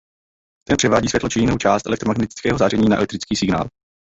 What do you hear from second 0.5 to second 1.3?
Ten převádí světlo